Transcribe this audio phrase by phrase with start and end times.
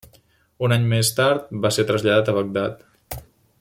[0.67, 2.85] Un any més tard va ser traslladat a Bagdad.